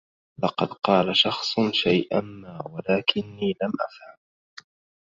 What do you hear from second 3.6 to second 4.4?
لم أفهم.